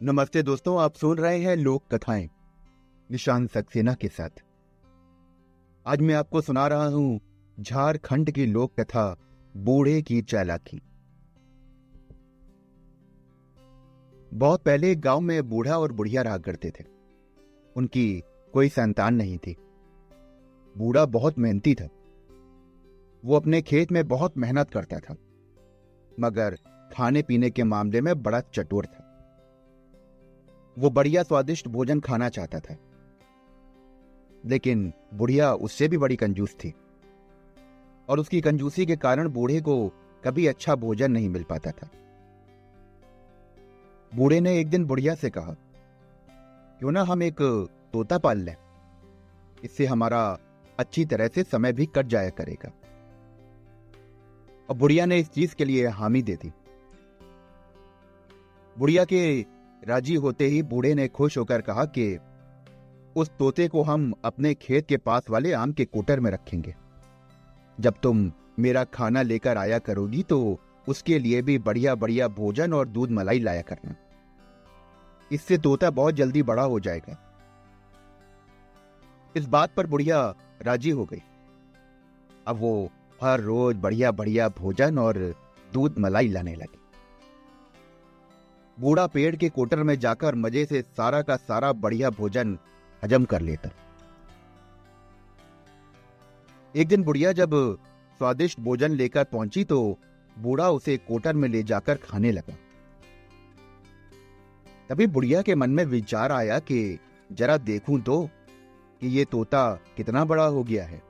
नमस्ते 0.00 0.42
दोस्तों, 0.42 0.78
आप 0.80 0.94
सुन 0.94 1.18
रहे 1.18 1.38
हैं 1.38 1.54
लोक 1.56 1.82
कथाएँ, 1.92 2.28
निशान 3.10 3.46
सक्सेना 3.46 3.94
के 3.94 4.08
साथ। 4.08 4.42
आज 5.86 6.00
मैं 6.00 6.14
आपको 6.14 6.40
सुना 6.40 6.66
रहा 6.66 6.84
हूँ 6.86 7.20
झारखंड 7.58 8.30
की 8.30 8.46
लोक 8.46 8.80
कथा, 8.80 9.16
बूढ़े 9.54 10.02
की 10.02 10.20
चालाकी। 10.22 10.80
बहुत 14.32 14.62
पहले 14.62 14.94
गाँव 14.96 15.20
में 15.20 15.48
बूढ़ा 15.48 15.78
और 15.78 15.92
बुढ़िया 15.92 16.22
रहा 16.22 16.38
करते 16.38 16.70
थे। 16.70 16.84
उनकी 17.76 18.22
कोई 18.54 18.68
संतान 18.68 19.14
नहीं 19.14 19.38
थी। 19.38 19.56
बूढ़ा 20.76 21.04
बहुत 21.08 21.38
मेहनती 21.38 21.74
था। 21.74 21.88
वो 23.24 23.36
अपने 23.36 23.62
खेत 23.62 23.92
में 23.92 24.06
बहुत 24.08 24.38
मेहनत 24.38 24.70
करता 24.70 24.98
था, 24.98 25.16
मगर 26.20 26.58
खाने 26.92 27.22
पीने 27.22 27.50
के 27.50 27.64
मामले 27.64 28.00
में 28.00 28.14
बड़ा 28.22 28.40
चटोर 28.54 28.86
था। 28.86 29.04
वो 30.78 30.90
बढ़िया 30.90 31.22
स्वादिष्ट 31.22 31.68
भोजन 31.68 32.00
खाना 32.00 32.28
चाहता 32.28 32.60
था। 32.60 32.76
लेकिन 34.46 34.92
बुढ़िया 35.14 35.54
उससे 35.54 35.88
भी 35.88 35.98
बड़ी 35.98 36.16
कंजूस 36.16 36.54
थी। 36.54 36.74
और 38.08 38.18
उसकी 38.18 38.40
कंजूसी 38.40 38.86
के 38.86 38.96
कारण 38.96 39.28
बूढ़े 39.28 39.60
को 39.60 39.92
कभी 40.24 40.46
अच्छा 40.46 40.74
भोजन 40.74 41.12
नहीं 41.12 41.28
मिल 41.28 41.42
पाता 41.42 41.70
था। 41.70 41.90
बूढ़े 44.14 44.40
ने 44.40 44.60
एक 44.60 44.68
दिन 44.68 44.84
बुढ़िया 44.84 45.14
से 45.14 45.30
कहा, 45.30 45.56
क्यों 46.78 46.92
ना 46.92 47.02
हम 47.02 47.22
एक 47.22 47.36
तोता 47.92 48.18
पाल 48.18 48.38
लें? 48.38 48.56
इससे 49.64 49.86
हमारा 49.86 50.38
अच्छी 50.78 51.04
तरह 51.04 51.28
से 51.28 51.42
समय 51.42 51.72
भी 51.72 51.86
कट 51.86 52.06
जाया 52.06 52.30
करेगा। 52.30 52.72
और 54.70 54.76
बुढ़िया 54.76 55.06
ने 55.06 55.18
इस 55.18 55.30
चीज़ 55.30 55.54
के 55.54 55.64
लिए 55.64 55.86
हामी 55.86 56.22
दे 56.22 56.36
दी। 56.36 56.52
बुढ़िया 58.78 59.04
के 59.04 59.46
राज़ी 59.82 60.14
होते 60.14 60.46
ही 60.46 60.62
बूढ़े 60.62 60.94
ने 60.94 61.06
खुश 61.08 61.38
होकर 61.38 61.60
कहा 61.60 61.84
कि 61.84 62.18
उस 63.16 63.30
तोते 63.38 63.68
को 63.68 63.82
हम 63.82 64.12
अपने 64.24 64.54
खेत 64.54 64.86
के 64.86 64.96
पास 64.96 65.30
वाले 65.30 65.52
आम 65.52 65.72
के 65.72 65.84
कोटर 65.84 66.20
में 66.20 66.30
रखेंगे। 66.30 66.74
जब 67.78 67.94
तुम 68.02 68.30
मेरा 68.58 68.84
खाना 68.84 69.22
लेकर 69.22 69.58
आया 69.58 69.78
करोगी 69.78 70.22
तो 70.22 70.58
उसके 70.88 71.18
लिए 71.18 71.42
भी 71.42 71.58
बढ़िया 71.58 71.94
बढ़िया 71.94 72.28
भोजन 72.28 72.72
और 72.72 72.88
दूध 72.88 73.10
मलाई 73.10 73.40
लाया 73.40 73.62
करना। 73.62 73.94
इससे 75.30 75.58
तोता 75.58 75.90
बहुत 75.90 76.14
जल्दी 76.14 76.42
बड़ा 76.42 76.62
हो 76.62 76.80
जाएगा। 76.80 77.16
इस 79.36 79.46
बात 79.46 79.74
पर 79.74 79.86
बुढ़िया 79.86 80.34
राज़ी 80.62 80.90
हो 80.90 81.04
गई। 81.04 81.22
अब 82.46 82.56
वो 82.56 82.90
हर 83.22 83.40
रोज 83.40 83.76
बढ़िया 83.76 84.10
बढ़िया 84.10 84.48
भोजन 84.48 84.98
और 84.98 85.18
दूध 85.72 85.98
मलाई 85.98 86.28
लाने 86.28 86.54
लगी। 86.54 86.77
बूढ़ा 88.78 89.06
पेड़ 89.06 89.34
के 89.36 89.48
कोटर 89.48 89.82
में 89.82 89.98
जाकर 89.98 90.34
मज़े 90.34 90.64
से 90.64 90.82
सारा 90.82 91.22
का 91.22 91.36
सारा 91.36 91.72
बढ़िया 91.74 92.10
भोजन 92.10 92.58
हजम 93.02 93.24
कर 93.24 93.40
लेता। 93.40 93.70
एक 96.74 96.88
दिन 96.88 97.02
बुढ़िया 97.02 97.32
जब 97.32 97.50
स्वादिष्ट 98.20 98.60
भोजन 98.60 98.92
लेकर 98.92 99.24
पहुँची 99.24 99.64
तो 99.64 99.98
बूढ़ा 100.36 100.68
उसे 100.70 100.96
कोटर 100.98 101.32
में 101.32 101.48
ले 101.48 101.62
जाकर 101.62 101.96
खाने 101.96 102.32
लगा। 102.32 102.54
तभी 104.90 105.06
बुढ़िया 105.06 105.42
के 105.42 105.54
मन 105.54 105.70
में 105.70 105.84
विचार 105.84 106.32
आया 106.32 106.58
कि 106.58 106.98
जरा 107.30 107.56
देखूँ 107.56 108.00
तो 108.00 108.22
कि 109.02 109.08
ये 109.08 109.24
तोता 109.24 109.68
कितना 109.96 110.24
बड़ा 110.24 110.44
हो 110.44 110.62
गया 110.64 110.84
है। 110.84 111.02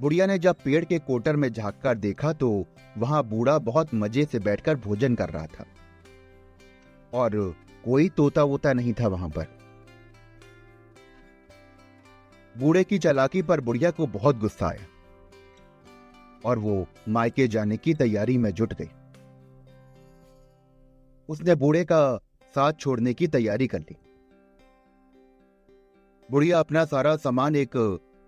बुढ़िया 0.00 0.26
ने 0.26 0.38
जब 0.38 0.56
पेड़ 0.64 0.84
के 0.84 0.98
कोटर 0.98 1.36
में 1.36 1.52
झाँक 1.52 1.74
कर 1.82 1.98
देखा 1.98 2.32
तो 2.32 2.66
वहाँ 2.98 3.22
बूढ़ा 3.24 3.58
बहुत 3.58 3.94
मज़े 3.94 4.24
से 4.24 4.38
बैठकर 4.38 4.76
भोजन 4.76 5.14
कर 5.14 5.30
रहा 5.30 5.46
था। 5.46 5.64
और 7.12 7.54
कोई 7.84 8.08
तोता 8.08 8.42
वोता 8.42 8.72
नहीं 8.72 8.92
था 8.92 9.08
वहाँ 9.08 9.28
पर। 9.28 9.46
बूढ़े 12.58 12.84
की 12.84 12.98
चालाकी 12.98 13.42
पर 13.42 13.60
बुढ़िया 13.60 13.90
को 13.90 14.06
बहुत 14.06 14.38
गुस्सा 14.38 14.66
आया 14.66 14.86
और 16.44 16.58
वो 16.58 16.86
मायके 17.08 17.48
जाने 17.48 17.76
की 17.76 17.94
तैयारी 17.94 18.38
में 18.38 18.50
जुट 18.50 18.72
गई। 18.72 18.88
उसने 21.28 21.54
बूढ़े 21.54 21.84
का 21.84 22.16
साथ 22.54 22.72
छोड़ने 22.72 23.14
की 23.14 23.26
तैयारी 23.26 23.66
कर 23.66 23.78
ली। 23.78 23.96
बुढ़िया 26.30 26.58
अपना 26.58 26.84
सारा 26.84 27.16
सामान 27.16 27.56
एक 27.56 27.76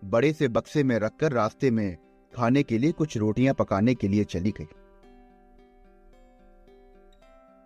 बड़े 0.07 0.33
से 0.33 0.49
बक्से 0.49 0.85
में 0.85 0.99
रखकर 0.99 1.33
रास्ते 1.33 1.71
में 1.71 1.97
खाने 2.35 2.63
के 2.63 2.79
लिए 2.79 2.93
कुछ 2.93 3.17
रोटियाँ 3.17 3.55
पकाने 3.55 3.95
के 3.95 4.09
लिए 4.09 4.25
चली 4.25 4.51
गई। 4.51 4.69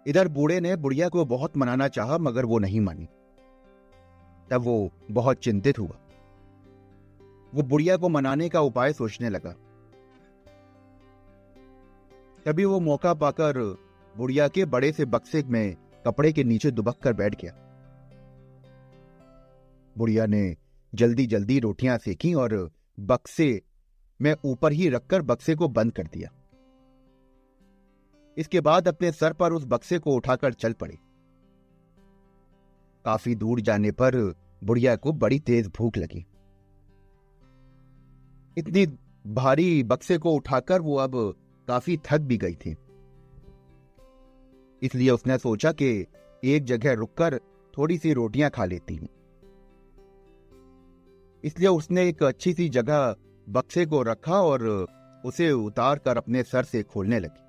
इधर 0.06 0.28
बूढ़े 0.28 0.60
ने 0.60 0.76
बुढ़िया 0.76 1.08
को 1.08 1.24
बहुत 1.24 1.56
मनाना 1.56 1.88
चाहा, 1.88 2.18
मगर 2.18 2.44
वो 2.44 2.58
नहीं 2.58 2.80
मानी। 2.80 3.08
तब 4.50 4.60
वो 4.60 4.90
बहुत 5.10 5.36
चिंतित 5.36 5.78
हुआ। 5.78 5.98
वो 7.54 7.62
बुढ़िया 7.62 7.96
को 7.96 8.08
मनाने 8.08 8.48
का 8.48 8.60
उपाय 8.60 8.92
सोचने 8.92 9.28
लगा। 9.30 9.50
तभी 12.46 12.64
वो 12.64 12.80
मौका 12.80 13.14
पाकर 13.14 13.76
बुढ़िया 14.16 14.48
के 14.48 14.64
बड़े 14.64 14.92
से 14.92 15.04
बक्से 15.04 15.42
में 15.42 15.76
कपड़े 16.06 16.32
के 16.32 16.44
नीचे 16.44 16.70
दुबक 16.70 16.98
कर 16.98 17.12
बैठ 17.12 17.42
गया। 17.42 17.52
बुढ़िया 19.98 20.26
ने 20.26 20.56
जल्दी 20.94 21.26
जल्दी 21.26 21.58
रोटियाँ 21.60 21.98
सेकी 21.98 22.34
और 22.34 22.70
बक्से, 23.00 23.62
में 24.20 24.34
ऊपर 24.44 24.72
ही 24.72 24.88
रखकर 24.88 25.22
बक्से 25.22 25.54
को 25.54 25.68
बंद 25.68 25.92
कर 25.92 26.06
दिया। 26.06 26.30
इसके 28.36 28.60
बाद 28.60 28.88
अपने 28.88 29.12
सर 29.12 29.32
पर 29.32 29.52
उस 29.52 29.64
बक्से 29.64 29.98
को 29.98 30.14
उठाकर 30.14 30.52
चल 30.52 30.72
पड़े। 30.72 30.98
काफ़ी 33.04 33.34
दूर 33.34 33.60
जाने 33.60 33.90
पर 33.90 34.34
बुढ़िया 34.64 34.96
को 34.96 35.12
बड़ी 35.12 35.38
तेज 35.40 35.66
भूख 35.66 35.96
लगी। 35.96 36.26
इतनी 38.58 38.86
भारी 39.26 39.82
बक्से 39.82 40.18
को 40.18 40.32
उठाकर 40.32 40.80
वो 40.80 40.96
अब 40.96 41.36
काफ़ी 41.68 41.96
थक 41.96 42.20
भी 42.20 42.36
गई 42.36 42.54
थी। 42.54 42.76
इसलिए 44.82 45.10
उसने 45.10 45.38
सोचा 45.38 45.72
कि 45.72 46.06
एक 46.44 46.64
जगह 46.64 46.92
रुककर 46.92 47.38
थोड़ी 47.74 47.98
सी 47.98 48.12
रोटियाँ 48.12 48.50
खा 48.50 48.64
लेती 48.64 48.96
हूँ। 48.96 49.08
इसलिए 51.44 51.68
उसने 51.68 52.08
एक 52.08 52.22
अच्छी 52.22 52.52
सी 52.52 52.68
जगह 52.68 53.14
बक्से 53.46 53.86
को 53.86 54.02
रखा 54.02 54.40
और 54.42 54.86
उसे 55.24 55.50
उतार 55.52 55.98
कर 55.98 56.16
अपने 56.16 56.42
सर 56.42 56.64
से 56.64 56.82
खोलने 56.82 57.18
लगी। 57.20 57.48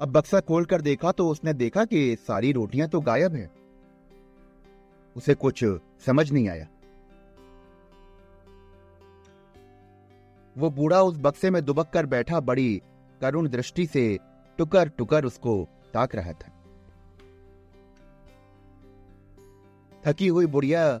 अब 0.00 0.08
बक्सा 0.08 0.40
खोलकर 0.40 0.80
देखा 0.80 1.12
तो 1.12 1.28
उसने 1.28 1.52
देखा 1.54 1.84
कि 1.84 2.16
सारी 2.16 2.52
रोटियाँ 2.52 2.88
तो 2.88 3.00
गायब 3.00 3.34
हैं। 3.34 3.50
उसे 5.16 5.34
कुछ 5.34 5.64
समझ 6.06 6.30
नहीं 6.32 6.48
आया। 6.48 6.66
वो 10.56 10.70
बूढ़ा 10.70 11.02
उस 11.02 11.16
बक्से 11.16 11.50
में 11.50 11.64
दुबक 11.64 11.90
कर 11.90 12.06
बैठा 12.06 12.40
बड़ी 12.40 12.82
करुण 13.20 13.48
दृष्टि 13.48 13.86
से 13.86 14.18
टुकर 14.58 14.88
टुकर 14.88 15.24
उसको 15.24 15.68
ताक 15.94 16.14
रहा 16.14 16.32
था। 16.32 16.52
थकी 20.06 20.26
हुई 20.28 20.46
बुढ़िया 20.46 21.00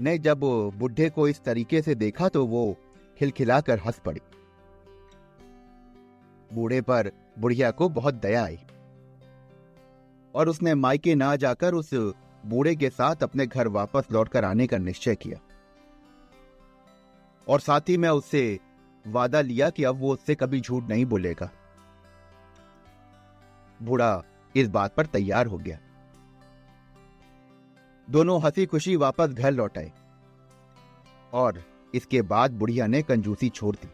ने 0.00 0.16
जब 0.18 0.40
बुढ़े 0.74 1.08
को 1.10 1.28
इस 1.28 1.42
तरीके 1.44 1.82
से 1.82 1.94
देखा 1.94 2.28
तो 2.28 2.44
वो 2.46 2.76
खिलखिलाकर 3.18 3.78
हंस 3.78 3.98
पड़ी। 3.98 4.20
बूढ़े 6.50 6.80
पर 6.80 7.10
बुढ़िया 7.38 7.70
को 7.70 7.88
बहुत 7.88 8.14
दया 8.14 8.44
आई 8.44 8.58
और 10.34 10.48
उसने 10.48 10.74
मायके 10.74 11.14
ना 11.14 11.34
जाकर 11.36 11.74
उस 11.74 11.90
बूढ़े 12.44 12.74
के 12.76 12.90
साथ 12.90 13.22
अपने 13.22 13.46
घर 13.46 13.68
वापस 13.68 14.06
लौटकर 14.12 14.44
आने 14.44 14.66
का 14.66 14.78
निश्चय 14.78 15.14
किया। 15.14 15.38
और 17.48 17.60
साथ 17.60 17.80
ही 17.80 17.96
मैं 17.96 18.08
उससे 18.08 18.58
वादा 19.04 19.40
लिया 19.40 19.70
कि 19.70 19.84
अब 19.84 20.00
वो 20.00 20.12
उससे 20.12 20.34
कभी 20.34 20.60
झूठ 20.60 20.88
नहीं 20.88 21.04
बोलेगा। 21.06 21.50
बूढ़ा 23.80 24.22
इस 24.54 24.68
बात 24.68 24.94
पर 24.94 25.06
तैयार 25.06 25.46
हो 25.46 25.58
गया। 25.58 25.78
दोनों 28.10 28.40
हँसी 28.42 28.66
खुशी 28.66 28.96
वापस 28.96 29.28
घर 29.28 29.52
लौट 29.52 29.78
आए। 29.78 29.92
और 31.32 31.62
इसके 31.94 32.22
बाद 32.22 32.50
बुढ़िया 32.50 32.86
ने 32.86 33.02
कंजूसी 33.02 33.48
छोड़ 33.48 33.76
दी 33.76 33.88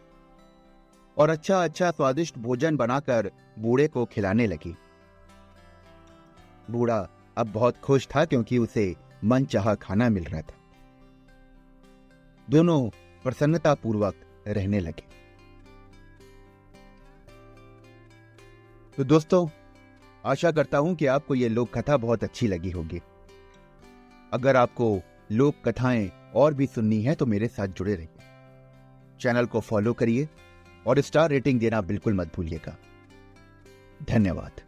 और 1.17 1.31
अच्छा 1.31 1.65
अच्छा 1.65 1.91
स्वादिष्ट 1.91 2.39
भोजन 2.39 2.77
बनाकर 2.77 3.31
बूढ़े 3.59 3.89
को 3.89 4.05
खिलाने 4.05 4.47
लगी। 4.47 4.75
बूढ़ा 6.71 7.09
अब 7.37 7.47
बहुत 7.47 7.77
खुश 7.77 8.07
था 8.07 8.25
क्योंकि 8.25 8.59
उसे 8.59 8.95
मन 9.25 9.45
चाह 9.45 9.75
खाना 9.75 10.09
मिल 10.09 10.25
रहा 10.25 10.41
था। 10.41 10.55
दोनों 12.51 12.89
प्रसन्नता 13.23 13.75
पूर्वक 13.75 14.15
रहने 14.49 14.81
लगे। 14.81 15.05
तो 18.97 19.05
दोस्तों, 19.05 19.49
आशा 20.25 20.51
करता 20.51 20.79
हूँ 20.79 20.95
कि 20.95 21.07
आपको 21.07 21.35
यह 21.35 21.49
लोक 21.49 21.79
कथा 21.79 21.97
बहुत 21.97 22.25
अच्छी 22.25 22.47
लगी 22.47 22.71
होगी। 22.71 23.01
अगर 24.37 24.57
आपको 24.57 25.03
लोक 25.33 25.55
कथाएँ 25.65 26.11
और 26.35 26.55
भी 26.55 26.67
सुननी 26.67 27.01
है 27.03 27.15
तो 27.15 27.27
मेरे 27.27 27.49
साथ 27.49 27.67
जुड़े 27.69 27.95
रहिए। 27.95 28.09
चैनल 29.21 29.47
को 29.47 29.61
फॉलो 29.61 29.93
करिए 29.93 30.29
और 30.87 31.01
स्टार 31.01 31.31
रेटिंग 31.31 31.61
देना 31.61 31.81
बिल्कुल 31.81 32.15
मत 32.15 32.37
भूलिएगा। 32.37 32.77
धन्यवाद। 34.09 34.61